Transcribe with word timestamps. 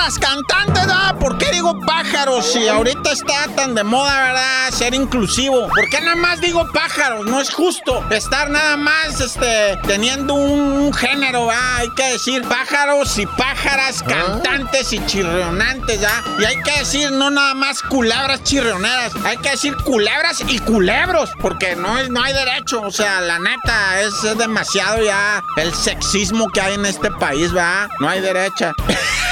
Pájaras, 0.00 0.18
cantantes, 0.18 0.86
¿verdad? 0.86 1.18
¿Por 1.18 1.36
qué 1.36 1.50
digo 1.52 1.78
pájaros 1.80 2.52
si 2.52 2.68
ahorita 2.68 3.12
está 3.12 3.46
tan 3.54 3.74
de 3.74 3.84
moda, 3.84 4.16
verdad? 4.22 4.70
Ser 4.70 4.94
inclusivo. 4.94 5.68
¿Por 5.68 5.88
qué 5.90 6.00
nada 6.00 6.16
más 6.16 6.40
digo 6.40 6.66
pájaros? 6.72 7.26
No 7.26 7.40
es 7.40 7.50
justo 7.50 8.02
estar 8.10 8.50
nada 8.50 8.76
más, 8.76 9.20
este, 9.20 9.78
teniendo 9.86 10.34
un, 10.34 10.92
género, 10.92 11.46
¿verdad? 11.46 11.76
Hay 11.76 11.90
que 11.90 12.12
decir 12.12 12.42
pájaros 12.42 13.18
y 13.18 13.26
pájaras, 13.26 14.02
cantantes 14.02 14.92
y 14.92 15.04
chirrionantes, 15.06 16.00
¿ya? 16.00 16.22
Y 16.38 16.44
hay 16.44 16.56
que 16.62 16.78
decir 16.78 17.12
no 17.12 17.30
nada 17.30 17.54
más 17.54 17.82
culebras 17.82 18.42
chirrioneras, 18.42 19.12
hay 19.24 19.36
que 19.38 19.50
decir 19.50 19.76
culebras 19.84 20.42
y 20.46 20.58
culebros, 20.60 21.30
porque 21.40 21.76
no, 21.76 21.98
es, 21.98 22.08
no 22.10 22.22
hay 22.22 22.32
derecho, 22.32 22.82
o 22.82 22.90
sea, 22.90 23.20
la 23.20 23.38
neta, 23.38 24.00
es, 24.00 24.24
es 24.24 24.38
demasiado 24.38 25.02
ya 25.02 25.42
el 25.56 25.72
sexismo 25.74 26.50
que 26.50 26.60
hay 26.60 26.74
en 26.74 26.86
este 26.86 27.10
país, 27.10 27.52
¿verdad? 27.52 27.88
No 28.00 28.08
hay 28.08 28.20
derecha. 28.20 28.72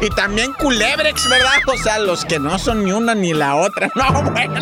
Y 0.00 0.10
también 0.10 0.52
culebrex, 0.54 1.28
¿verdad? 1.28 1.52
O 1.66 1.76
sea, 1.76 1.98
los 1.98 2.24
que 2.24 2.38
no 2.38 2.58
son 2.58 2.84
ni 2.84 2.92
una 2.92 3.14
ni 3.14 3.32
la 3.32 3.56
otra. 3.56 3.90
No, 3.94 4.30
bueno. 4.30 4.60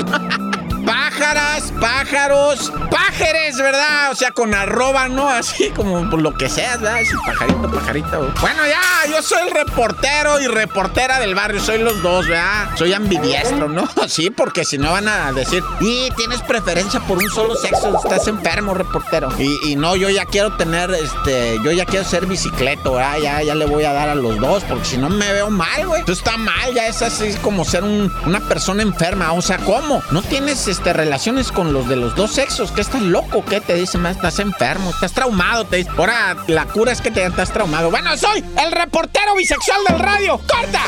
Pájaras, 0.85 1.73
pájaros, 1.81 2.73
pájeres, 2.91 3.57
¿verdad? 3.57 4.11
O 4.11 4.15
sea, 4.15 4.33
con 4.33 4.55
arroba, 4.55 5.09
¿no? 5.09 5.29
Así 5.29 5.71
como 5.71 6.09
por 6.11 6.21
lo 6.21 6.35
que 6.35 6.49
seas, 6.49 6.81
¿verdad? 6.81 7.01
Así, 7.01 7.15
pajarito, 7.25 7.71
pajarito. 7.71 8.33
Bueno, 8.41 8.63
ya, 8.67 9.11
yo 9.11 9.23
soy 9.23 9.49
el 9.49 9.55
reportero 9.55 10.41
y 10.41 10.49
reportera 10.49 11.21
del 11.21 11.35
barrio, 11.35 11.61
soy 11.61 11.79
los 11.79 12.03
dos, 12.03 12.27
¿verdad? 12.27 12.71
Soy 12.77 12.93
ambidiestro, 12.93 13.69
¿no? 13.69 13.89
Sí, 14.09 14.31
porque 14.31 14.65
si 14.65 14.77
no 14.77 14.93
van 14.93 15.09
a 15.09 15.33
decir, 15.33 15.63
y 15.81 16.11
tienes 16.17 16.43
preferencia 16.43 17.01
por 17.01 17.17
un 17.17 17.31
solo 17.31 17.55
sexo, 17.55 17.97
estás 17.97 18.27
enfermo, 18.27 18.75
reportero. 18.75 19.31
Y, 19.39 19.75
no, 19.77 19.97
yo 19.97 20.11
ya 20.11 20.27
quiero 20.27 20.55
tener, 20.57 20.91
este, 20.91 21.59
yo 21.65 21.73
ya 21.73 21.87
quiero 21.87 22.05
ser 22.05 22.27
bicicleto, 22.27 22.95
¿verdad? 22.95 23.19
Ya, 23.23 23.43
ya 23.43 23.55
le 23.55 23.65
voy 23.65 23.85
a 23.85 23.93
dar 23.93 24.11
a 24.11 24.15
los 24.15 24.39
dos, 24.39 24.65
porque 24.65 24.85
si 24.85 24.99
no 24.99 25.09
me 25.09 25.33
veo 25.33 25.49
mal, 25.49 25.87
güey. 25.87 26.05
Tú 26.05 26.13
está 26.13 26.37
mal, 26.37 26.75
ya 26.75 26.89
es 26.89 27.01
así 27.01 27.33
como 27.43 27.65
ser 27.65 27.85
una 27.85 28.41
persona 28.41 28.83
enferma. 28.83 29.33
O 29.33 29.41
sea, 29.41 29.59
¿cómo? 29.59 30.03
No 30.11 30.21
tienes 30.23 30.69
este, 30.73 30.95
relaciones 30.95 31.53
con 31.53 31.73
los 31.75 31.87
de 31.87 31.97
los 31.97 32.15
dos 32.17 32.33
sexos. 32.33 32.73
¿Qué 32.73 32.81
estás 32.81 33.03
loco? 33.03 33.45
¿Qué 33.45 33.61
te 33.61 33.75
dice 33.75 33.99
más? 33.99 34.17
Estás 34.17 34.39
enfermo, 34.39 34.91
estás 34.91 35.13
traumado. 35.13 35.67
Te 35.67 35.77
dice. 35.77 35.91
Ahora 35.97 36.37
la 36.47 36.65
cura 36.67 36.93
es 36.93 37.01
que 37.01 37.11
te 37.11 37.25
estás 37.25 37.53
traumado. 37.53 37.91
Bueno, 37.91 38.17
soy 38.17 38.43
el 38.59 38.73
reportero 38.73 39.35
bisexual 39.37 39.85
del 39.87 39.99
radio. 39.99 40.39
¡Corta! 40.39 40.83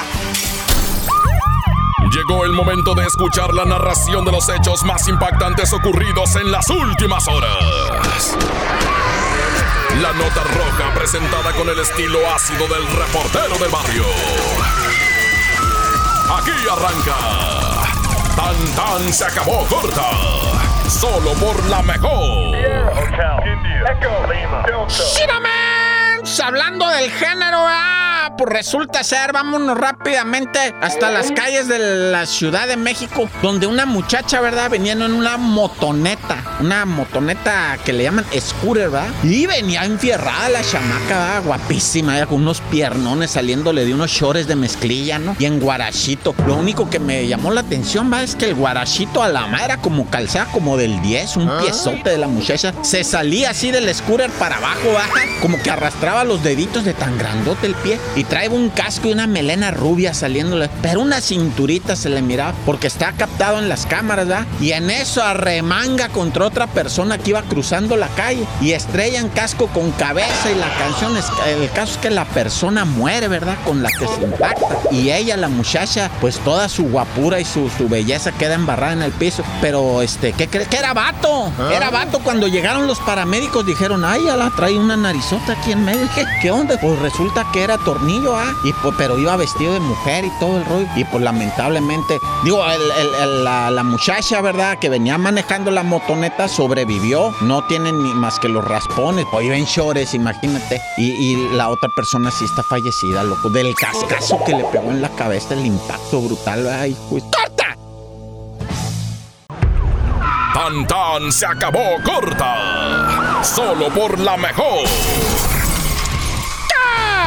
Llegó 2.10 2.44
el 2.46 2.52
momento 2.52 2.94
de 2.94 3.04
escuchar 3.04 3.52
la 3.52 3.64
narración 3.66 4.24
de 4.24 4.32
los 4.32 4.48
hechos 4.48 4.82
más 4.84 5.06
impactantes 5.06 5.72
ocurridos 5.72 6.34
en 6.36 6.50
las 6.50 6.68
últimas 6.70 7.28
horas. 7.28 8.36
La 10.00 10.12
nota 10.12 10.42
roja 10.44 10.94
presentada 10.94 11.52
con 11.52 11.68
el 11.68 11.78
estilo 11.78 12.18
ácido 12.34 12.66
del 12.68 12.86
reportero 12.86 13.58
del 13.58 13.70
barrio. 13.70 14.04
Aquí 16.36 16.52
arranca. 16.70 17.53
Tan 18.36 18.56
tan 18.76 19.12
se 19.12 19.24
acabó 19.24 19.64
corta. 19.66 20.10
Solo 20.88 21.32
por 21.34 21.64
la 21.66 21.82
mejor. 21.82 22.54
Hablando 26.44 26.86
del 26.88 27.10
género 27.10 27.66
Pues 28.36 28.50
resulta 28.50 29.04
ser, 29.04 29.32
vámonos 29.32 29.78
rápidamente 29.78 30.74
hasta 30.80 31.08
las 31.08 31.30
calles 31.30 31.68
de 31.68 31.78
la 32.10 32.26
Ciudad 32.26 32.66
de 32.66 32.76
México, 32.76 33.28
donde 33.42 33.68
una 33.68 33.86
muchacha, 33.86 34.40
¿verdad? 34.40 34.70
Venía 34.70 34.92
en 34.92 35.02
una 35.02 35.36
motoneta, 35.36 36.42
una 36.58 36.84
motoneta 36.84 37.78
que 37.84 37.92
le 37.92 38.02
llaman 38.02 38.24
scooter, 38.36 38.90
¿verdad? 38.90 39.08
Y 39.22 39.46
venía 39.46 39.84
enfierrada 39.84 40.48
la 40.48 40.62
chamaca, 40.62 41.08
¿verdad? 41.08 41.42
Guapísima, 41.44 42.26
con 42.26 42.42
unos 42.42 42.60
piernones 42.60 43.30
saliéndole 43.30 43.84
de 43.84 43.94
unos 43.94 44.10
shorts 44.10 44.48
de 44.48 44.56
mezclilla, 44.56 45.20
¿no? 45.20 45.36
Y 45.38 45.44
en 45.44 45.60
guarachito. 45.60 46.34
Lo 46.44 46.56
único 46.56 46.90
que 46.90 46.98
me 46.98 47.28
llamó 47.28 47.52
la 47.52 47.60
atención, 47.60 48.12
¿va? 48.12 48.24
Es 48.24 48.34
que 48.34 48.46
el 48.46 48.56
guarachito 48.56 49.22
a 49.22 49.28
la 49.28 49.46
madre 49.46 49.64
era 49.66 49.76
como 49.76 50.10
calzada 50.10 50.46
como 50.46 50.76
del 50.76 51.00
10, 51.02 51.36
un 51.36 51.48
ah. 51.48 51.58
piezote 51.60 52.10
de 52.10 52.18
la 52.18 52.26
muchacha. 52.26 52.74
Se 52.82 53.04
salía 53.04 53.50
así 53.50 53.70
del 53.70 53.92
scooter 53.94 54.30
para 54.32 54.56
abajo, 54.56 54.92
baja, 54.92 55.20
como 55.40 55.62
que 55.62 55.70
arrastraba 55.70 56.24
los 56.24 56.42
deditos 56.42 56.84
de 56.84 56.94
tan 56.94 57.16
grandote 57.16 57.68
el 57.68 57.74
pie. 57.76 58.00
Y 58.16 58.23
trae 58.24 58.48
un 58.48 58.70
casco 58.70 59.08
y 59.08 59.12
una 59.12 59.26
melena 59.26 59.70
rubia 59.70 60.14
saliéndole, 60.14 60.70
pero 60.82 61.00
una 61.00 61.20
cinturita 61.20 61.96
se 61.96 62.08
le 62.08 62.22
miraba 62.22 62.54
porque 62.64 62.86
está 62.86 63.12
captado 63.12 63.58
en 63.58 63.68
las 63.68 63.86
cámaras, 63.86 64.26
¿verdad? 64.28 64.46
Y 64.60 64.72
en 64.72 64.90
eso 64.90 65.22
arremanga 65.22 66.08
contra 66.08 66.46
otra 66.46 66.66
persona 66.66 67.18
que 67.18 67.30
iba 67.30 67.42
cruzando 67.42 67.96
la 67.96 68.08
calle 68.08 68.46
y 68.60 68.72
estrellan 68.72 69.28
casco 69.28 69.66
con 69.68 69.90
cabeza 69.92 70.50
y 70.50 70.54
la 70.54 70.68
canción 70.78 71.16
es, 71.16 71.26
el 71.46 71.70
caso 71.70 71.92
es 71.92 71.98
que 71.98 72.10
la 72.10 72.24
persona 72.24 72.84
muere, 72.84 73.28
¿verdad? 73.28 73.56
Con 73.64 73.82
la 73.82 73.90
que 73.90 74.06
se 74.06 74.22
impacta. 74.22 74.78
Y 74.90 75.10
ella, 75.10 75.36
la 75.36 75.48
muchacha, 75.48 76.10
pues 76.20 76.38
toda 76.38 76.68
su 76.68 76.84
guapura 76.84 77.40
y 77.40 77.44
su, 77.44 77.68
su 77.76 77.88
belleza 77.88 78.32
queda 78.32 78.54
embarrada 78.54 78.92
en 78.94 79.02
el 79.02 79.12
piso. 79.12 79.42
Pero, 79.60 80.02
este, 80.02 80.32
¿qué 80.32 80.48
crees? 80.48 80.68
Que 80.68 80.76
era 80.76 80.94
vato. 80.94 81.52
Ah. 81.58 81.72
Era 81.74 81.90
vato. 81.90 82.20
Cuando 82.20 82.48
llegaron 82.48 82.86
los 82.86 82.98
paramédicos 83.00 83.66
dijeron, 83.66 84.04
ay, 84.04 84.22
ya 84.26 84.36
la 84.36 84.50
trae 84.50 84.78
una 84.78 84.96
narizota 84.96 85.52
aquí 85.52 85.72
en 85.72 85.84
medio. 85.84 86.08
¿Qué, 86.14 86.24
qué 86.40 86.50
onda? 86.50 86.78
Pues 86.80 86.98
resulta 87.00 87.46
que 87.52 87.62
era 87.62 87.76
tornillo 87.78 88.13
¿ah? 88.36 88.54
Y 88.64 88.72
pues, 88.74 88.94
pero 88.96 89.18
iba 89.18 89.36
vestido 89.36 89.72
de 89.74 89.80
mujer 89.80 90.24
y 90.24 90.30
todo 90.38 90.58
el 90.58 90.64
rollo. 90.64 90.86
Y 90.96 91.04
pues 91.04 91.22
lamentablemente, 91.22 92.20
digo, 92.44 92.64
la, 92.64 93.82
muchacha, 93.84 94.40
¿verdad? 94.40 94.78
Que 94.78 94.88
venía 94.88 95.18
manejando 95.18 95.70
la 95.70 95.82
motoneta 95.82 96.48
sobrevivió. 96.48 97.34
No 97.42 97.64
tiene 97.66 97.92
ni 97.92 98.14
más 98.14 98.38
que 98.38 98.48
los 98.48 98.64
raspones. 98.64 99.26
Pues 99.30 99.46
iba 99.46 99.56
en 99.56 99.66
imagínate. 100.12 100.80
Y, 100.96 101.34
la 101.54 101.68
otra 101.68 101.88
persona 101.94 102.30
sí 102.30 102.44
está 102.44 102.62
fallecida, 102.62 103.22
loco. 103.22 103.50
Del 103.50 103.74
cascazo 103.74 104.42
que 104.44 104.52
le 104.52 104.64
pegó 104.64 104.90
en 104.90 105.02
la 105.02 105.08
cabeza, 105.10 105.54
el 105.54 105.66
impacto 105.66 106.20
brutal. 106.20 106.68
Ay, 106.68 106.96
pues. 107.10 107.24
¡Corta! 107.24 107.76
Tan 110.54 110.86
tan 110.86 111.32
se 111.32 111.46
acabó 111.46 111.82
corta. 112.04 113.42
Solo 113.42 113.88
por 113.88 114.18
la 114.18 114.36
mejor. 114.36 114.88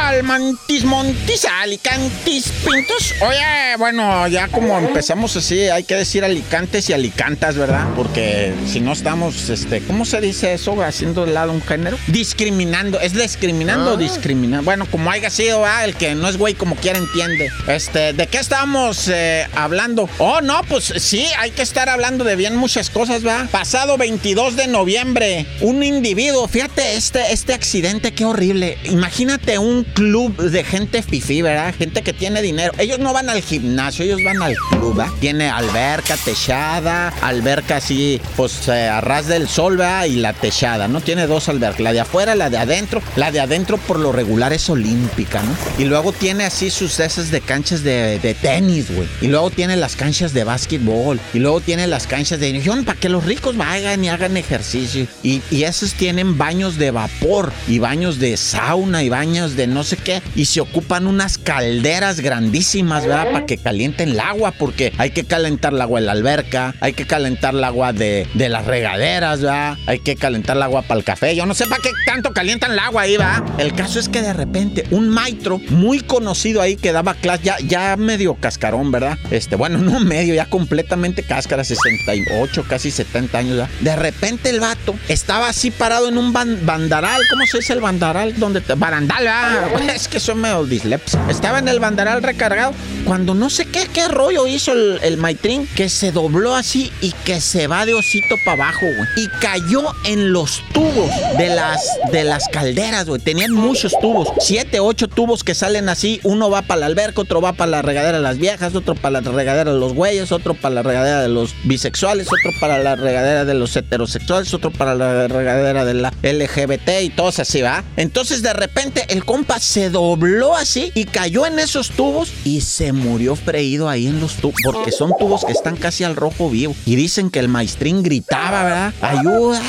Almantis, 0.08 0.84
Montis, 0.84 1.46
Alicantis, 1.60 2.50
Pintos. 2.64 3.14
Oye, 3.20 3.76
bueno, 3.78 4.26
ya 4.28 4.48
como 4.48 4.78
empezamos 4.78 5.36
así, 5.36 5.68
hay 5.68 5.84
que 5.84 5.96
decir 5.96 6.24
Alicantes 6.24 6.88
y 6.88 6.94
Alicantas, 6.94 7.56
¿verdad? 7.56 7.88
Porque 7.94 8.54
si 8.66 8.80
no 8.80 8.92
estamos, 8.92 9.50
este, 9.50 9.82
¿cómo 9.82 10.06
se 10.06 10.22
dice 10.22 10.54
eso? 10.54 10.82
Haciendo 10.82 11.26
de 11.26 11.32
lado 11.32 11.52
un 11.52 11.60
género. 11.60 11.98
Discriminando. 12.06 12.98
¿Es 13.00 13.12
discriminando 13.12 13.92
o 13.92 13.94
ah. 13.94 13.98
discriminando? 13.98 14.64
Bueno, 14.64 14.86
como 14.90 15.10
haya 15.10 15.28
sido, 15.28 15.60
¿verdad? 15.60 15.84
El 15.84 15.94
que 15.94 16.14
no 16.14 16.26
es 16.26 16.38
güey 16.38 16.54
como 16.54 16.74
quiera 16.76 16.98
entiende. 16.98 17.50
Este, 17.66 18.14
¿de 18.14 18.26
qué 18.28 18.38
estábamos 18.38 19.08
eh, 19.08 19.46
hablando? 19.54 20.08
Oh, 20.16 20.40
no, 20.40 20.62
pues 20.70 20.84
sí, 20.96 21.26
hay 21.38 21.50
que 21.50 21.60
estar 21.60 21.90
hablando 21.90 22.24
de 22.24 22.34
bien 22.34 22.56
muchas 22.56 22.88
cosas, 22.88 23.22
¿verdad? 23.22 23.50
Pasado 23.50 23.98
22 23.98 24.56
de 24.56 24.68
noviembre, 24.68 25.46
un 25.60 25.82
individuo, 25.82 26.48
fíjate 26.48 26.96
este, 26.96 27.30
este 27.32 27.52
accidente, 27.52 28.12
qué 28.12 28.24
horrible. 28.24 28.78
Imagínate 28.84 29.58
un 29.58 29.84
club 29.98 30.36
de 30.36 30.62
gente 30.62 31.02
fifi, 31.02 31.42
¿verdad? 31.42 31.74
Gente 31.76 32.02
que 32.02 32.12
tiene 32.12 32.40
dinero. 32.40 32.72
Ellos 32.78 33.00
no 33.00 33.12
van 33.12 33.28
al 33.28 33.42
gimnasio, 33.42 34.04
ellos 34.04 34.22
van 34.22 34.40
al 34.40 34.54
club, 34.70 34.94
¿verdad? 34.94 35.12
Tiene 35.18 35.48
alberca, 35.48 36.16
techada, 36.16 37.08
alberca 37.20 37.78
así, 37.78 38.20
pues 38.36 38.68
eh, 38.68 38.86
a 38.86 39.00
ras 39.00 39.26
del 39.26 39.48
sol, 39.48 39.76
¿verdad? 39.76 40.04
Y 40.04 40.14
la 40.14 40.34
techada, 40.34 40.86
¿no? 40.86 41.00
Tiene 41.00 41.26
dos 41.26 41.48
albercas, 41.48 41.80
la 41.80 41.92
de 41.92 41.98
afuera, 41.98 42.36
la 42.36 42.48
de 42.48 42.58
adentro. 42.58 43.02
La 43.16 43.32
de 43.32 43.40
adentro 43.40 43.76
por 43.76 43.98
lo 43.98 44.12
regular 44.12 44.52
es 44.52 44.70
olímpica, 44.70 45.42
¿no? 45.42 45.56
Y 45.82 45.86
luego 45.86 46.12
tiene 46.12 46.44
así 46.44 46.70
sus 46.70 47.00
esas 47.00 47.32
de 47.32 47.40
canchas 47.40 47.82
de, 47.82 48.36
tenis, 48.40 48.94
güey. 48.94 49.08
Y 49.20 49.26
luego 49.26 49.50
tiene 49.50 49.74
las 49.74 49.96
canchas 49.96 50.32
de 50.32 50.44
básquetbol. 50.44 51.18
Y 51.34 51.40
luego 51.40 51.60
tiene 51.60 51.88
las 51.88 52.06
canchas 52.06 52.38
de... 52.38 52.48
Para 52.86 53.00
que 53.00 53.08
los 53.08 53.24
ricos 53.24 53.56
vayan 53.56 54.04
y 54.04 54.10
hagan 54.10 54.36
ejercicio. 54.36 55.08
Y, 55.24 55.42
y 55.50 55.64
esos 55.64 55.94
tienen 55.94 56.38
baños 56.38 56.76
de 56.76 56.92
vapor 56.92 57.52
y 57.66 57.80
baños 57.80 58.20
de 58.20 58.36
sauna 58.36 59.02
y 59.02 59.08
baños 59.08 59.56
de 59.56 59.66
no 59.66 59.87
sé 59.88 59.96
qué, 59.96 60.22
y 60.34 60.44
se 60.44 60.60
ocupan 60.60 61.06
unas 61.06 61.38
calderas 61.38 62.20
grandísimas, 62.20 63.06
¿verdad? 63.06 63.32
Para 63.32 63.46
que 63.46 63.58
calienten 63.58 64.10
el 64.10 64.20
agua, 64.20 64.52
porque 64.52 64.92
hay 64.98 65.10
que 65.10 65.24
calentar 65.24 65.72
el 65.72 65.80
agua 65.80 66.00
de 66.00 66.06
la 66.06 66.12
alberca, 66.12 66.74
hay 66.80 66.92
que 66.92 67.06
calentar 67.06 67.54
el 67.54 67.64
agua 67.64 67.92
de, 67.92 68.26
de 68.34 68.48
las 68.48 68.66
regaderas, 68.66 69.40
¿verdad? 69.40 69.76
Hay 69.86 70.00
que 70.00 70.16
calentar 70.16 70.56
el 70.56 70.62
agua 70.62 70.82
para 70.82 70.98
el 70.98 71.04
café. 71.04 71.34
Yo 71.34 71.46
no 71.46 71.54
sé 71.54 71.66
para 71.66 71.82
qué 71.82 71.90
tanto 72.06 72.32
calientan 72.32 72.72
el 72.72 72.78
agua 72.78 73.02
ahí, 73.02 73.16
¿verdad? 73.16 73.42
El 73.58 73.74
caso 73.74 73.98
es 73.98 74.08
que 74.08 74.22
de 74.22 74.32
repente 74.32 74.84
un 74.90 75.08
maestro 75.08 75.58
muy 75.70 76.00
conocido 76.00 76.62
ahí 76.62 76.76
que 76.76 76.92
daba 76.92 77.14
clase, 77.14 77.44
ya, 77.44 77.56
ya 77.60 77.96
medio 77.96 78.34
cascarón, 78.34 78.90
¿verdad? 78.90 79.18
Este, 79.30 79.56
bueno, 79.56 79.78
no 79.78 80.00
medio, 80.00 80.34
ya 80.34 80.46
completamente 80.46 81.22
cáscara, 81.22 81.64
68, 81.64 82.64
casi 82.68 82.90
70 82.90 83.38
años, 83.38 83.56
¿verdad? 83.56 83.70
De 83.80 83.96
repente 83.96 84.50
el 84.50 84.60
vato 84.60 84.94
estaba 85.08 85.48
así 85.48 85.70
parado 85.70 86.08
en 86.08 86.18
un 86.18 86.32
bandaral, 86.32 87.20
¿cómo 87.30 87.46
se 87.46 87.58
dice 87.58 87.72
el 87.72 87.80
bandaral? 87.80 88.38
Donde 88.38 88.60
te, 88.60 88.74
barandal, 88.74 89.24
¿verdad? 89.24 89.77
es 89.94 90.08
que 90.08 90.20
soy 90.20 90.34
medio 90.34 90.64
dislepsia. 90.64 91.20
Estaba 91.28 91.58
en 91.58 91.68
el 91.68 91.80
banderal 91.80 92.22
recargado 92.22 92.72
cuando 93.04 93.34
no 93.34 93.50
sé 93.50 93.66
qué, 93.66 93.86
qué 93.92 94.08
rollo 94.08 94.46
hizo 94.46 94.72
el, 94.72 95.00
el 95.02 95.16
maitrín 95.16 95.66
que 95.74 95.88
se 95.88 96.12
dobló 96.12 96.54
así 96.54 96.92
y 97.00 97.12
que 97.24 97.40
se 97.40 97.66
va 97.66 97.86
de 97.86 97.94
osito 97.94 98.36
para 98.44 98.64
abajo, 98.64 98.86
güey. 98.86 99.08
Y 99.16 99.28
cayó 99.40 99.82
en 100.04 100.32
los 100.32 100.62
tubos 100.72 101.10
de 101.36 101.48
las, 101.48 101.98
de 102.12 102.24
las 102.24 102.48
calderas, 102.48 103.06
güey. 103.06 103.20
Tenían 103.20 103.52
muchos 103.52 103.94
tubos, 104.00 104.28
siete, 104.40 104.80
ocho 104.80 105.08
tubos 105.08 105.44
que 105.44 105.54
salen 105.54 105.88
así. 105.88 106.20
Uno 106.24 106.50
va 106.50 106.62
para 106.62 106.80
la 106.80 106.86
alberca, 106.86 107.22
otro 107.22 107.40
va 107.40 107.52
para 107.52 107.70
la 107.70 107.82
regadera 107.82 108.18
de 108.18 108.22
las 108.22 108.38
viejas, 108.38 108.74
otro 108.74 108.94
para 108.94 109.20
la 109.20 109.30
regadera 109.30 109.72
de 109.72 109.78
los 109.78 109.94
güeyes, 109.94 110.32
otro 110.32 110.54
para 110.54 110.74
la 110.74 110.82
regadera 110.82 111.22
de 111.22 111.28
los 111.28 111.54
bisexuales, 111.64 112.26
otro 112.28 112.50
para 112.60 112.78
la 112.78 112.96
regadera 112.96 113.44
de 113.44 113.54
los 113.54 113.74
heterosexuales, 113.76 114.52
otro 114.54 114.70
para 114.70 114.94
la 114.94 115.28
regadera 115.28 115.84
de 115.84 115.94
la 115.94 116.12
LGBT 116.22 117.02
y 117.02 117.10
todos 117.10 117.38
así, 117.38 117.62
¿va? 117.62 117.84
Entonces 117.96 118.42
de 118.42 118.52
repente 118.52 119.06
el 119.08 119.24
compa 119.24 119.58
se 119.68 119.90
dobló 119.90 120.56
así 120.56 120.92
y 120.94 121.04
cayó 121.04 121.44
en 121.44 121.58
esos 121.58 121.90
tubos 121.90 122.32
y 122.42 122.62
se 122.62 122.92
murió 122.92 123.36
freído 123.36 123.90
ahí 123.90 124.06
en 124.06 124.18
los 124.18 124.36
tubos, 124.36 124.56
porque 124.64 124.92
son 124.92 125.12
tubos 125.18 125.44
que 125.44 125.52
están 125.52 125.76
casi 125.76 126.04
al 126.04 126.16
rojo 126.16 126.48
vivo. 126.48 126.74
Y 126.86 126.96
dicen 126.96 127.28
que 127.28 127.38
el 127.38 127.48
maestrín 127.48 128.02
gritaba, 128.02 128.64
¿verdad? 128.64 128.94
Ayuda, 129.02 129.60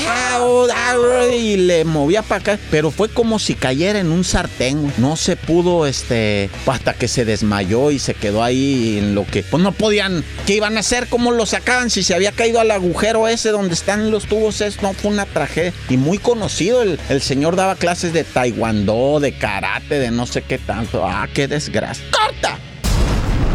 y 1.37 1.57
le 1.57 1.83
movía 1.83 2.21
para 2.21 2.39
acá, 2.39 2.59
pero 2.71 2.91
fue 2.91 3.09
como 3.09 3.39
si 3.39 3.55
cayera 3.55 3.99
en 3.99 4.11
un 4.11 4.23
sartén, 4.23 4.91
no 4.99 5.17
se 5.17 5.35
pudo, 5.35 5.85
este, 5.85 6.49
hasta 6.65 6.93
que 6.93 7.09
se 7.09 7.25
desmayó 7.25 7.91
y 7.91 7.99
se 7.99 8.13
quedó 8.13 8.41
ahí 8.41 8.99
en 8.99 9.15
lo 9.15 9.25
que, 9.25 9.43
pues 9.43 9.61
no 9.61 9.73
podían, 9.73 10.23
¿qué 10.45 10.55
iban 10.55 10.77
a 10.77 10.79
hacer? 10.79 11.07
¿Cómo 11.07 11.31
lo 11.31 11.45
sacaban? 11.45 11.89
Si 11.89 12.03
se 12.03 12.15
había 12.15 12.31
caído 12.31 12.61
al 12.61 12.71
agujero 12.71 13.27
ese 13.27 13.49
donde 13.49 13.73
están 13.73 14.11
los 14.11 14.27
tubos, 14.27 14.61
es, 14.61 14.81
no, 14.81 14.93
fue 14.93 15.11
una 15.11 15.25
tragedia. 15.25 15.73
Y 15.89 15.97
muy 15.97 16.19
conocido, 16.19 16.83
el, 16.83 16.99
el 17.09 17.21
señor 17.21 17.57
daba 17.57 17.75
clases 17.75 18.13
de 18.13 18.23
taekwondo, 18.23 19.19
de 19.19 19.33
karate, 19.33 19.88
de 19.97 20.11
no 20.11 20.25
sé 20.25 20.43
qué 20.43 20.57
tanto. 20.57 21.03
Ah, 21.05 21.27
qué 21.33 21.47
desgracia. 21.47 22.05
¡Corta! 22.11 22.57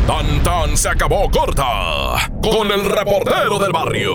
Tan 0.07 0.43
tan 0.43 0.77
se 0.77 0.89
acabó 0.89 1.31
corta 1.31 2.31
con 2.43 2.71
el 2.73 2.85
reportero 2.85 3.59
del 3.59 3.73
barrio. 3.73 4.13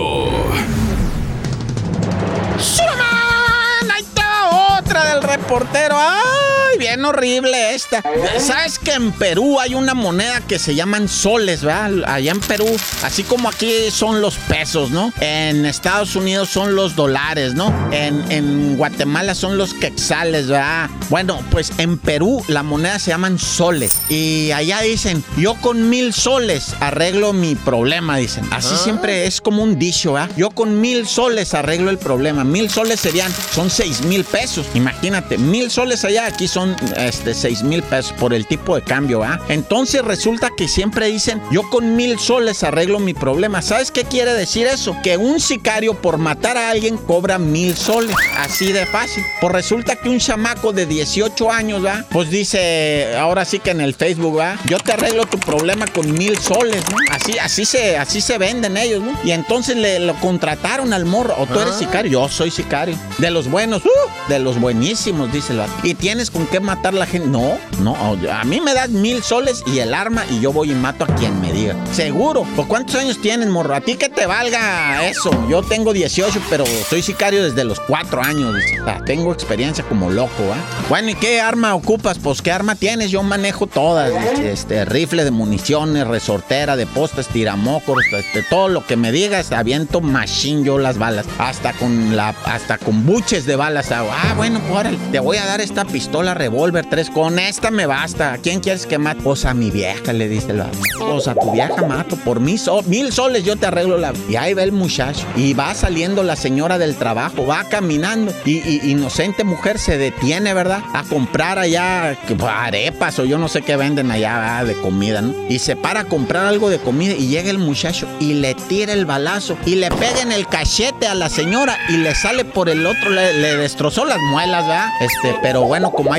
¡Suraman! 2.59 3.91
Ahí 3.91 4.01
está 4.01 4.77
otra 4.77 5.05
del 5.05 5.23
reportero. 5.23 5.95
¡Ay, 5.97 6.48
bien 6.79 7.03
horrible 7.05 7.75
esta! 7.75 8.01
¿Sabes 8.39 8.79
que 8.79 8.93
en 8.93 9.11
Perú 9.11 9.59
hay 9.59 9.75
una 9.75 9.93
moneda 9.93 10.41
que 10.41 10.57
se 10.57 10.73
llaman 10.73 11.07
soles, 11.09 11.61
¿verdad? 11.61 11.91
Allá 12.07 12.31
en 12.31 12.39
Perú, 12.39 12.65
así 13.03 13.23
como 13.23 13.49
aquí 13.49 13.91
son 13.91 14.21
los 14.21 14.35
pesos, 14.35 14.89
¿no? 14.89 15.13
En 15.19 15.65
Estados 15.65 16.15
Unidos 16.15 16.49
son 16.49 16.75
los 16.75 16.95
dólares, 16.95 17.53
¿no? 17.53 17.73
En, 17.91 18.31
en 18.31 18.77
Guatemala 18.77 19.35
son 19.35 19.57
los 19.57 19.73
quetzales, 19.73 20.47
¿verdad? 20.47 20.89
Bueno, 21.09 21.43
pues 21.51 21.73
en 21.77 21.97
Perú 21.97 22.41
la 22.47 22.63
moneda 22.63 22.97
se 22.97 23.11
llaman 23.11 23.37
soles. 23.37 23.97
Y 24.09 24.51
allá 24.51 24.79
dicen, 24.79 25.23
yo 25.37 25.55
con 25.55 25.89
mil 25.89 26.13
soles 26.13 26.75
arreglo 26.79 27.33
mi 27.33 27.55
problema, 27.55 28.17
dicen. 28.17 28.47
Así 28.51 28.75
siempre 28.77 29.27
es 29.27 29.41
como 29.41 29.61
un 29.63 29.77
dicho, 29.77 30.13
¿verdad? 30.13 30.31
Yo 30.37 30.49
con 30.51 30.79
mil 30.79 31.05
soles 31.07 31.53
arreglo 31.53 31.89
el 31.89 31.97
problema. 31.97 32.45
Mil 32.45 32.69
soles 32.69 33.01
serían, 33.01 33.33
son 33.53 33.69
seis 33.69 34.01
mil 34.01 34.23
pesos. 34.23 34.65
Imagínate, 34.75 35.37
mil 35.37 35.69
soles 35.69 36.05
allá, 36.05 36.25
aquí 36.25 36.47
son 36.47 36.68
este, 36.97 37.33
seis 37.33 37.63
mil 37.63 37.83
pesos 37.83 38.13
por 38.13 38.33
el 38.33 38.45
tipo 38.47 38.75
de 38.75 38.81
cambio, 38.81 39.19
¿verdad? 39.19 39.39
Entonces 39.49 40.03
resulta 40.03 40.49
que 40.55 40.67
siempre 40.67 41.07
dicen, 41.07 41.41
yo 41.51 41.69
con 41.69 41.95
mil 41.95 42.19
soles 42.19 42.63
arreglo 42.63 42.99
mi 42.99 43.13
problema. 43.13 43.61
¿Sabes 43.61 43.91
qué 43.91 44.03
quiere 44.03 44.33
decir 44.33 44.67
eso? 44.67 44.95
Que 45.03 45.17
un 45.17 45.39
sicario 45.39 45.95
por 45.95 46.17
matar 46.17 46.57
a 46.57 46.69
alguien 46.69 46.97
cobra 46.97 47.37
mil 47.37 47.75
soles. 47.75 48.15
Así 48.37 48.71
de 48.71 48.85
fácil. 48.85 49.23
Pues 49.41 49.53
resulta 49.53 49.95
que 49.95 50.09
un 50.09 50.19
chamaco 50.19 50.73
de 50.73 50.85
18 50.85 51.51
años, 51.51 51.85
¿va? 51.85 52.05
Pues 52.09 52.29
dice, 52.29 53.15
ahora 53.17 53.45
sí 53.45 53.59
que 53.59 53.71
en 53.71 53.81
el 53.81 53.93
Facebook, 53.93 54.39
¿va? 54.39 54.57
Yo 54.65 54.77
te 54.79 54.93
arreglo 54.93 55.25
tu 55.25 55.39
problema 55.39 55.87
con 55.87 56.11
mil 56.11 56.37
soles, 56.37 56.83
¿no? 56.89 56.97
Así, 57.11 57.37
así 57.37 57.65
se, 57.65 57.97
así 57.97 58.21
se 58.21 58.37
venden 58.37 58.77
ellos, 58.77 59.01
¿no? 59.01 59.17
Y 59.23 59.31
entonces 59.31 59.75
le 59.75 59.99
lo 59.99 60.15
contrataron 60.19 60.93
al 60.93 61.05
morro. 61.05 61.35
¿O 61.37 61.45
tú 61.45 61.59
eres 61.59 61.75
sicario? 61.75 62.11
Yo 62.11 62.29
soy 62.29 62.51
sicario. 62.51 62.97
De 63.17 63.31
los 63.31 63.49
buenos, 63.49 63.83
¡uh! 63.85 64.29
de 64.29 64.39
los 64.39 64.59
buenísimos, 64.59 65.31
dice 65.31 65.53
el 65.53 65.59
vato. 65.59 65.73
¿Y 65.83 65.93
tienes 65.93 66.31
con 66.31 66.45
qué 66.49 66.59
matar 66.59 66.93
la 66.93 67.05
gente? 67.05 67.27
No, 67.27 67.57
no. 67.81 67.95
A 68.31 68.43
mí 68.43 68.59
me 68.61 68.73
das 68.73 68.89
mil 68.89 69.23
soles 69.23 69.63
y 69.65 69.79
el 69.79 69.93
arma 69.93 70.25
y 70.29 70.39
yo 70.39 70.51
voy 70.51 70.71
y 70.71 70.75
mato 70.75 71.05
a 71.05 71.07
quien 71.15 71.39
me 71.41 71.51
diga. 71.51 71.75
Seguro. 71.91 72.43
¿Por 72.55 72.67
cuántos 72.67 72.95
años 72.95 73.21
tienes, 73.21 73.47
morro? 73.47 73.75
A 73.75 73.81
ti 73.81 73.95
que 73.95 74.09
te 74.09 74.25
valga 74.25 75.07
eso. 75.07 75.31
Yo 75.49 75.61
tengo 75.61 75.93
18, 75.93 76.41
pero 76.49 76.65
soy 76.89 77.01
sicario 77.01 77.43
desde 77.43 77.63
los 77.63 77.79
4 77.81 78.21
años. 78.21 78.55
O 78.81 78.83
sea, 78.83 79.03
tengo 79.05 79.31
experiencia 79.31 79.83
como 79.83 80.09
loco, 80.09 80.43
¿ah? 80.53 80.87
Bueno, 80.89 81.09
¿y 81.09 81.15
qué 81.15 81.41
arma 81.41 81.75
ocupas? 81.75 82.17
Pues, 82.19 82.41
¿qué 82.41 82.51
arma 82.51 82.75
tienes? 82.75 83.11
Yo 83.11 83.23
manejo 83.23 83.67
todas. 83.67 84.11
Este, 84.39 84.85
rifle 84.85 85.23
de 85.23 85.31
municiones, 85.31 86.07
resortera, 86.07 86.75
de 86.75 86.85
postes, 86.87 87.27
tiramocos, 87.27 88.03
este, 88.11 88.43
todo 88.43 88.69
lo 88.69 88.85
que 88.85 88.95
me 88.95 89.11
digas, 89.11 89.51
aviento 89.51 90.01
machine 90.01 90.63
yo 90.63 90.77
las 90.79 90.97
balas. 90.97 91.25
Hasta 91.37 91.73
con 91.73 92.15
la, 92.15 92.29
hasta 92.45 92.77
con 92.77 93.05
buches 93.05 93.45
de 93.45 93.55
balas. 93.55 93.91
Ah, 93.91 94.33
bueno, 94.35 94.61
pues 94.69 94.87
te 95.11 95.19
voy 95.19 95.37
a 95.37 95.45
dar 95.45 95.61
esta 95.61 95.85
pistola 95.85 96.33
revólver 96.39 96.85
3. 96.89 97.09
Con 97.11 97.37
esta 97.37 97.69
me 97.69 97.85
basta. 97.85 98.33
¿A 98.33 98.37
quién 98.39 98.59
quieres 98.59 98.85
que 98.87 98.97
mate? 98.97 99.21
Pues 99.21 99.45
a 99.45 99.53
mi 99.53 99.69
vieja, 99.69 100.11
le 100.13 100.27
dice 100.27 100.51
el 100.51 100.57
vato. 100.59 100.77
Pues 100.99 101.27
a 101.27 101.35
tu 101.35 101.51
vieja 101.51 101.83
mato. 101.85 102.15
Por 102.17 102.39
mil, 102.39 102.57
sol- 102.57 102.83
mil 102.87 103.11
soles 103.11 103.43
yo 103.43 103.55
te 103.55 103.67
arreglo 103.67 103.97
la. 103.97 104.13
Y 104.27 104.35
ahí 104.35 104.53
va 104.55 104.63
el 104.63 104.71
muchacho. 104.71 105.25
Y 105.35 105.53
va 105.53 105.73
saliendo 105.75 106.23
la 106.23 106.35
señora 106.35 106.77
del 106.77 106.95
trabajo, 106.95 107.45
va 107.45 107.63
caminando. 107.65 108.33
Y, 108.45 108.57
y- 108.67 108.91
inocente 108.91 109.43
mujer 109.43 109.77
se 109.77 109.97
detiene, 109.97 110.53
¿verdad? 110.53 110.81
A 110.93 111.03
comprar 111.03 111.59
allá 111.59 112.17
pues, 112.27 112.39
arepas 112.41 113.19
o 113.19 113.25
yo 113.25 113.37
no 113.37 113.47
sé 113.47 113.61
qué 113.61 113.75
venden 113.75 114.09
allá 114.11 114.63
de 114.65 114.73
comida, 114.81 115.21
¿no? 115.21 115.33
Y 115.49 115.59
se 115.59 115.75
para 115.75 115.99
a 116.01 116.05
comprar 116.05 116.45
algo 116.45 116.69
de 116.69 116.79
comida 116.79 117.13
y 117.13 117.27
llega 117.27 117.49
el 117.49 117.57
muchacho 117.57 118.07
y 118.19 118.33
le 118.35 118.55
tira 118.55 118.93
el 118.93 119.05
balazo 119.05 119.57
y 119.65 119.75
le 119.75 119.89
pega 119.89 120.21
en 120.21 120.31
el 120.31 120.47
cachete 120.47 121.07
a 121.07 121.13
la 121.15 121.27
señora 121.29 121.77
y 121.89 121.97
le 121.97 122.15
sale 122.15 122.45
por 122.45 122.69
el 122.69 122.85
otro, 122.85 123.09
le, 123.09 123.33
le 123.33 123.57
destrozó 123.57 124.05
las 124.05 124.17
muelas, 124.31 124.65
¿verdad? 124.65 124.87
Este, 125.01 125.35
pero 125.41 125.63
bueno, 125.63 125.91
como 125.91 126.13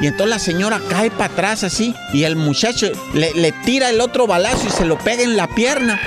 Y 0.00 0.06
entonces 0.06 0.28
la 0.28 0.38
señora 0.38 0.80
cae 0.90 1.10
para 1.10 1.32
atrás 1.32 1.64
así 1.64 1.94
y 2.12 2.24
el 2.24 2.36
muchacho 2.36 2.86
le, 3.14 3.52
tira 3.64 3.88
el 3.88 4.00
otro 4.00 4.26
balazo 4.26 4.66
y 4.68 4.70
se 4.70 4.84
lo 4.84 4.98
pega 4.98 5.22
en 5.22 5.36
la 5.36 5.46
pierna 5.48 6.00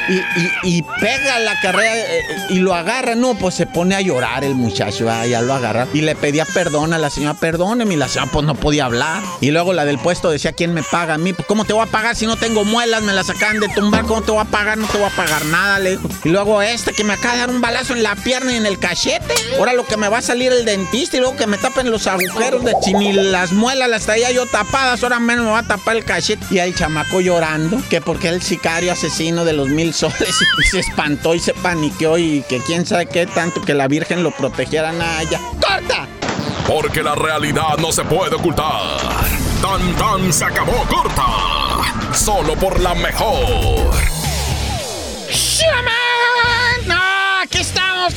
y, 0.64 0.82
pega 1.00 1.40
la 1.40 1.60
carrera 1.60 1.98
eh, 1.98 2.22
y 2.50 2.60
lo 2.60 2.76
agarra. 2.76 3.16
No, 3.16 3.36
pues 3.36 3.56
se 3.56 3.66
pone 3.66 3.96
a 3.96 4.02
llorar 4.02 4.44
el 4.44 4.56
muchacho, 4.56 5.06
¿verdad? 5.06 5.26
ya 5.26 5.42
lo 5.42 5.54
agarra 5.54 5.88
y 5.94 6.02
le 6.02 6.16
pedía 6.16 6.46
perdón 6.54 6.94
a 6.94 6.98
la 6.98 7.10
señora, 7.10 7.34
perdóneme. 7.34 7.96
Y 7.96 7.98
la 7.98 8.08
señora 8.08 8.32
pues 8.32 8.46
no 8.46 8.56
podía 8.56 8.86
hablar. 8.86 9.24
Y 9.42 9.52
luego 9.52 9.74
la 9.74 9.86
del 9.86 9.98
puesto 9.98 10.30
decía, 10.30 10.54
¿quién 10.54 10.74
me 10.74 10.84
paga 10.84 11.16
a 11.16 11.18
mí? 11.18 11.34
Pues, 11.34 11.48
¿cómo 11.48 11.66
te 11.66 11.74
voy 11.74 11.84
a 11.84 11.92
pagar 11.92 12.16
si 12.16 12.26
no 12.26 12.38
tengo 12.38 12.64
muelas? 12.64 13.02
Me 13.02 13.14
las 13.14 13.30
acaban 13.30 13.60
de 13.60 13.70
tumbar, 13.70 14.06
¿cómo 14.06 14.22
te 14.22 14.32
voy 14.32 14.42
a 14.42 14.46
pagar? 14.46 14.78
No 14.78 14.88
te 14.88 14.98
voy 14.98 15.08
a 15.08 15.16
pagar 15.16 15.46
nada, 15.46 15.80
le 15.80 15.92
dijo. 15.92 16.08
Y 16.24 16.30
luego 16.30 16.62
este 16.62 16.94
que 16.94 17.04
me 17.04 17.14
acaba 17.14 17.34
de 17.34 17.40
dar 17.40 17.50
un 17.50 17.62
balazo 17.62 17.94
en 17.94 18.04
la 18.04 18.16
pierna 18.16 18.54
y 18.54 18.58
en 18.58 18.66
el 18.66 18.80
cachete. 18.80 19.34
Ahora 19.58 19.74
lo 19.74 19.86
que 19.86 19.98
me 19.98 20.10
va 20.10 20.20
a 20.20 20.22
salir 20.22 20.52
el 20.52 20.66
dentista 20.66 21.18
y 21.18 21.20
luego 21.20 21.36
que 21.36 21.48
me 21.48 21.58
tapen 21.58 21.90
los 21.90 22.08
agujeros 22.08 22.64
de 22.64 22.74
ni 22.94 23.14
las 23.48 23.56
muelas 23.56 23.90
las 23.90 24.06
traía 24.06 24.30
yo 24.32 24.46
tapadas, 24.46 25.02
ahora 25.04 25.22
menos 25.22 25.46
me 25.46 25.52
va 25.52 25.60
a 25.60 25.64
tapar 25.64 25.96
el 25.96 26.04
cachete. 26.04 26.46
Y 26.50 26.60
el 26.60 26.76
chamaco 26.76 27.22
llorando, 27.22 27.82
que 27.90 28.02
porque 28.02 28.28
el 28.28 28.42
sicario 28.42 28.92
asesino 28.92 29.46
de 29.46 29.54
los 29.54 29.70
mil 29.70 29.94
soles 29.94 30.36
y 30.66 30.68
se 30.70 30.80
espantó 30.80 31.34
y 31.34 31.40
se 31.40 31.54
paniqueó 31.54 32.18
y 32.18 32.44
que 32.50 32.60
quién 32.60 32.86
sabe 32.86 33.06
qué 33.06 33.26
tanto 33.26 33.62
que 33.62 33.74
la 33.74 33.88
Virgen 33.88 34.22
lo 34.22 34.32
protegiera 34.32 34.92
nada 34.92 35.24
ya. 35.24 35.40
¡Corta! 35.40 36.08
Porque 36.68 37.02
la 37.02 37.16
realidad 37.16 37.78
no 37.80 37.94
se 37.94 38.04
puede 38.04 38.36
ocultar. 38.36 39.00
Tan 39.62 39.96
tan 39.96 40.34
se 40.34 40.44
acabó 40.44 40.84
corta. 40.90 41.24
Solo 42.14 42.54
por 42.56 42.82
la 42.82 42.96
mejor. 42.96 43.96
¡Shaman! 45.32 46.86
No, 46.86 47.40
aquí 47.44 47.60
estamos, 47.60 48.14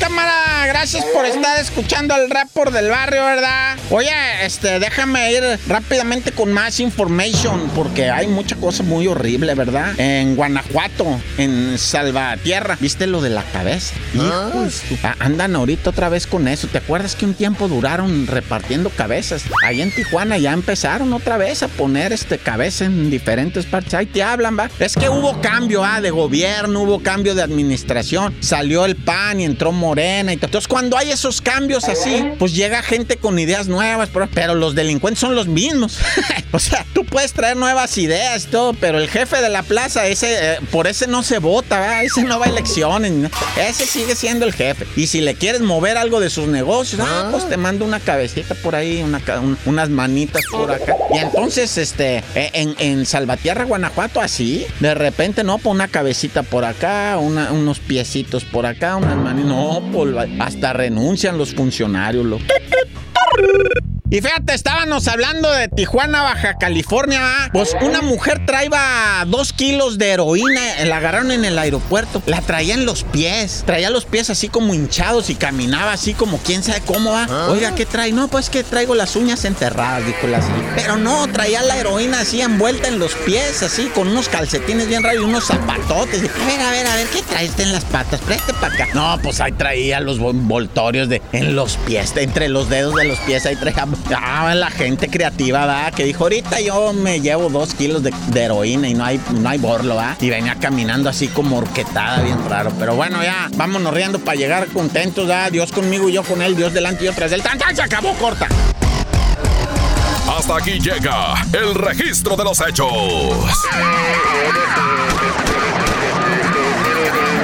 Gracias 0.67 1.05
por 1.13 1.25
estar 1.27 1.59
escuchando 1.61 2.15
el 2.17 2.31
report 2.31 2.73
del 2.73 2.89
barrio, 2.89 3.25
¿verdad? 3.25 3.77
Oye, 3.91 4.11
este, 4.43 4.79
déjame 4.79 5.33
ir 5.33 5.43
rápidamente 5.69 6.33
con 6.33 6.53
más 6.53 6.81
information, 6.81 7.71
porque 7.75 8.11
hay 8.11 8.27
mucha 8.27 8.57
cosa 8.57 8.83
muy 8.83 9.07
horrible, 9.07 9.55
¿verdad? 9.55 9.93
En 9.99 10.37
Guanajuato, 10.37 11.21
en 11.39 11.77
Salvatierra. 11.79 12.77
¿Viste 12.81 13.07
lo 13.07 13.21
de 13.21 13.31
la 13.31 13.43
cabeza? 13.43 13.95
Hijos, 14.15 14.83
ah, 15.03 15.17
andan 15.19 15.55
ahorita 15.55 15.91
otra 15.91 16.09
vez 16.09 16.27
con 16.27 16.49
eso. 16.49 16.67
¿Te 16.69 16.79
acuerdas 16.79 17.15
que 17.15 17.27
un 17.27 17.35
tiempo 17.35 17.69
duraron 17.69 18.27
repartiendo 18.27 18.91
cabezas? 18.91 19.45
Allá 19.65 19.83
en 19.83 19.95
Tijuana 19.95 20.39
ya 20.39 20.53
empezaron 20.53 21.13
otra 21.13 21.37
vez 21.37 21.63
a 21.63 21.69
poner 21.69 22.13
este 22.13 22.39
cabeza 22.39 22.87
en 22.87 23.11
diferentes 23.11 23.67
partes. 23.67 23.95
Ahí 23.95 24.07
te 24.07 24.23
hablan, 24.23 24.59
va. 24.59 24.71
Es 24.79 24.95
que 24.97 25.09
hubo 25.09 25.41
cambio, 25.41 25.85
ah, 25.85 26.01
de 26.01 26.11
gobierno, 26.11 26.83
hubo 26.83 27.03
cambio 27.03 27.35
de 27.35 27.43
administración. 27.43 28.35
Salió 28.41 28.85
el 28.85 28.97
PAN 28.97 29.41
y 29.41 29.45
entró 29.45 29.73
Morena 29.73 30.33
y 30.33 30.37
Entonces, 30.41 30.69
cuando 30.69 30.97
hay 30.97 31.11
esos 31.11 31.41
cambios 31.41 31.85
así, 31.89 32.25
pues 32.39 32.55
llega 32.55 32.83
gente 32.83 33.17
con 33.17 33.39
ideas 33.39 33.69
nuevas, 33.69 34.09
pero, 34.35 34.55
los 34.55 34.75
delincuentes 34.75 35.21
son 35.21 35.35
los 35.35 35.47
mismos. 35.47 35.99
o 36.53 36.59
sea, 36.59 36.85
tú 36.93 37.05
puedes 37.05 37.33
traer 37.33 37.57
nuevas 37.57 37.97
ideas 37.99 38.45
y 38.45 38.47
todo, 38.49 38.73
pero 38.75 38.99
el 38.99 39.09
jefe 39.09 39.41
de 39.41 39.49
la 39.49 39.63
plaza, 39.63 40.07
ese, 40.07 40.55
eh, 40.55 40.59
por 40.71 40.87
ese 40.87 41.07
no 41.07 41.23
se 41.23 41.39
vota, 41.39 42.03
ese 42.03 42.23
no 42.25 42.39
va 42.39 42.47
a 42.47 42.49
elecciones, 42.49 43.31
ese 43.59 43.87
sigue 43.87 44.17
siendo 44.17 44.47
el 44.47 44.53
jefe. 44.53 44.87
Y 44.97 45.07
si 45.07 45.21
le 45.21 45.35
quieres 45.35 45.61
mover 45.61 45.97
algo 45.97 46.21
de 46.21 46.31
sus 46.31 46.49
negocios, 46.49 47.03
ah, 47.05 47.29
pues 47.31 47.49
te 47.49 47.57
mando 47.57 47.85
una 47.85 48.01
cabecita 48.01 48.55
por 48.55 48.75
ahí, 48.75 49.05
unas 49.67 49.91
manitas 49.91 50.43
por 50.51 50.71
acá. 50.73 50.97
Y 51.13 51.19
entonces, 51.19 51.77
este, 51.79 52.25
e, 52.35 52.51
en, 52.55 52.75
en 52.79 53.07
Salvatierra, 53.07 53.65
Guanajuato, 53.65 54.21
así, 54.21 54.67
de 54.81 54.95
repente, 54.95 55.45
no, 55.45 55.59
pues 55.59 55.75
una 55.75 55.89
cabecita 55.89 56.43
por 56.43 56.65
acá, 56.65 57.19
unos 57.19 57.79
piecitos 57.79 58.45
por 58.45 58.67
acá, 58.67 58.97
unas 58.97 59.17
manitas, 59.17 59.51
no, 59.51 59.83
pues 59.93 60.09
hasta 60.39 60.73
renuncian 60.73 61.39
los 61.39 61.55
funcionarios. 61.55 62.25
Lo... 62.25 62.39
Y 64.13 64.21
fíjate, 64.23 64.55
estábamos 64.55 65.07
hablando 65.07 65.53
de 65.53 65.69
Tijuana, 65.69 66.23
Baja 66.23 66.55
California. 66.59 67.49
Pues 67.53 67.77
una 67.81 68.03
mujer 68.03 68.45
traía 68.45 69.25
dos 69.29 69.53
kilos 69.53 69.99
de 69.99 70.11
heroína, 70.11 70.61
la 70.85 70.97
agarraron 70.97 71.31
en 71.31 71.45
el 71.45 71.57
aeropuerto. 71.57 72.21
La 72.27 72.41
traía 72.41 72.75
en 72.75 72.87
los 72.87 73.05
pies. 73.05 73.63
Traía 73.67 73.89
los 73.89 74.07
pies 74.07 74.29
así 74.29 74.49
como 74.49 74.75
hinchados 74.75 75.31
y 75.31 75.37
caminaba 75.37 75.93
así 75.93 76.13
como 76.13 76.39
quién 76.39 76.65
sabe 76.65 76.81
cómo 76.85 77.13
va. 77.13 77.29
Ah. 77.31 77.47
Oiga, 77.51 77.77
¿qué 77.77 77.87
trae? 77.87 78.11
No, 78.11 78.27
pues 78.27 78.51
que 78.51 78.65
traigo 78.65 78.97
las 78.97 79.15
uñas 79.15 79.45
enterradas, 79.45 80.05
dijo 80.05 80.27
la 80.27 80.43
señora. 80.43 80.73
Pero 80.75 80.97
no, 80.97 81.29
traía 81.29 81.63
la 81.63 81.77
heroína 81.77 82.23
así 82.23 82.41
envuelta 82.41 82.89
en 82.89 82.99
los 82.99 83.15
pies, 83.15 83.63
así 83.63 83.87
con 83.95 84.09
unos 84.09 84.29
calcetines 84.29 84.89
bien 84.89 85.05
raros 85.05 85.23
y 85.23 85.25
unos 85.25 85.47
zapatotes. 85.47 86.23
A 86.23 86.47
ver, 86.47 86.61
a 86.61 86.71
ver, 86.73 86.87
a 86.89 86.97
ver, 86.97 87.07
¿qué 87.07 87.23
traes 87.23 87.57
en 87.61 87.71
las 87.71 87.85
patas? 87.85 88.21
Preste 88.23 88.55
para 88.55 88.75
acá. 88.75 88.89
No, 88.93 89.21
pues 89.23 89.41
ahí 89.41 89.53
traía 89.53 90.01
los 90.01 90.19
envoltorios 90.19 91.09
de 91.09 91.23
en 91.31 91.55
los 91.55 91.77
pies, 91.77 92.13
entre 92.17 92.49
los 92.49 92.69
dedos 92.69 92.97
de 92.97 93.05
los 93.05 93.19
pies, 93.21 93.47
ahí 93.47 93.55
traía 93.55 93.87
Ah, 94.15 94.55
la 94.55 94.71
gente 94.71 95.09
creativa, 95.09 95.61
¿verdad? 95.61 95.95
Que 95.95 96.05
dijo, 96.05 96.25
ahorita 96.25 96.61
yo 96.61 96.93
me 96.93 97.21
llevo 97.21 97.49
dos 97.49 97.75
kilos 97.75 98.03
de, 98.03 98.13
heroína 98.35 98.89
y 98.89 98.95
no 98.95 99.05
hay, 99.05 99.21
no 99.33 99.49
hay 99.49 99.59
borlo, 99.59 99.97
¿verdad? 99.97 100.17
Y 100.21 100.31
venía 100.31 100.57
caminando 100.57 101.09
así 101.09 101.29
como 101.29 101.59
orquetada, 101.59 102.23
bien 102.23 102.39
raro. 102.49 102.73
Pero 102.79 102.95
bueno, 102.97 103.23
ya, 103.23 103.49
vámonos 103.57 103.93
riendo 103.95 104.19
para 104.19 104.37
llegar 104.37 104.67
contentos, 104.69 105.27
¿verdad? 105.27 105.53
Dios 105.53 105.73
conmigo 105.73 106.09
y 106.09 106.13
yo 106.13 106.23
con 106.23 106.43
él, 106.43 106.57
Dios 106.57 106.73
delante 106.73 107.05
y 107.05 107.07
yo 107.07 107.13
tras 107.13 107.33
él. 107.33 107.43
¡Tan, 107.43 107.59
tan! 107.59 107.75
Se 107.77 107.83
acabó, 107.83 108.13
corta. 108.15 108.49
Hasta 110.37 110.57
aquí 110.57 110.79
llega 110.79 111.35
el 111.53 111.75
registro 111.75 112.37
de 112.37 112.45
los 112.45 112.61
hechos. 112.61 112.93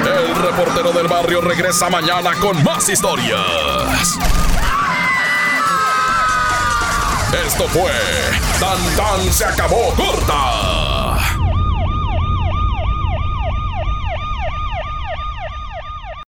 El 0.05 0.35
reportero 0.35 0.91
del 0.93 1.07
barrio 1.07 1.41
regresa 1.41 1.89
mañana 1.89 2.31
con 2.39 2.63
más 2.63 2.87
historias. 2.89 4.17
Esto 7.33 7.67
fue 7.67 7.91
Tan 8.59 8.77
Tan 8.95 9.33
se 9.33 9.43
acabó 9.43 9.93
corta 9.95 10.86